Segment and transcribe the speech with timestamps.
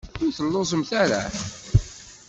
[0.23, 1.21] Ur telluẓemt ara?